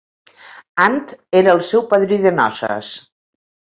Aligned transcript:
Ant 0.85 1.13
era 1.41 1.53
el 1.57 1.63
seu 1.67 1.85
padrí 1.93 2.21
de 2.25 2.33
noces. 2.41 2.91